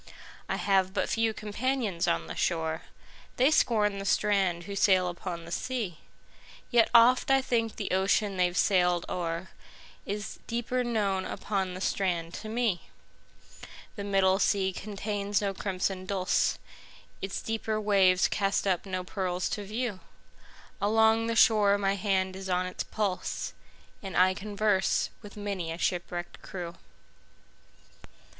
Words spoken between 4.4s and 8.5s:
who sail upon the sea; Yet oft I think the ocean